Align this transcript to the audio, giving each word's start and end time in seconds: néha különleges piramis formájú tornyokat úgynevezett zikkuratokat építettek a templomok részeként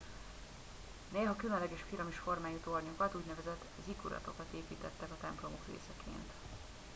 néha 1.13 1.35
különleges 1.35 1.85
piramis 1.89 2.15
formájú 2.17 2.57
tornyokat 2.63 3.15
úgynevezett 3.15 3.61
zikkuratokat 3.85 4.45
építettek 4.55 5.11
a 5.11 5.17
templomok 5.21 5.61
részeként 5.67 6.31